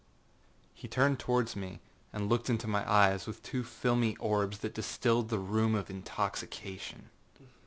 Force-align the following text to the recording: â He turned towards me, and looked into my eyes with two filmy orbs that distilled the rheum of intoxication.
â 0.01 0.03
He 0.73 0.87
turned 0.87 1.19
towards 1.19 1.55
me, 1.55 1.79
and 2.11 2.27
looked 2.27 2.49
into 2.49 2.65
my 2.65 2.91
eyes 2.91 3.27
with 3.27 3.43
two 3.43 3.63
filmy 3.63 4.15
orbs 4.17 4.57
that 4.61 4.73
distilled 4.73 5.29
the 5.29 5.37
rheum 5.37 5.75
of 5.75 5.91
intoxication. 5.91 7.11